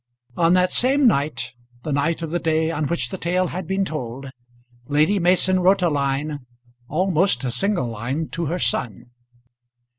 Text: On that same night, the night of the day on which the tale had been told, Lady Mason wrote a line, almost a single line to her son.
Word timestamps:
On 0.35 0.53
that 0.53 0.71
same 0.71 1.05
night, 1.05 1.53
the 1.83 1.91
night 1.91 2.23
of 2.23 2.31
the 2.31 2.39
day 2.39 2.71
on 2.71 2.87
which 2.87 3.09
the 3.09 3.19
tale 3.19 3.49
had 3.49 3.67
been 3.67 3.85
told, 3.85 4.31
Lady 4.87 5.19
Mason 5.19 5.59
wrote 5.59 5.83
a 5.83 5.89
line, 5.89 6.39
almost 6.89 7.43
a 7.43 7.51
single 7.51 7.87
line 7.89 8.27
to 8.29 8.47
her 8.47 8.57
son. 8.57 9.11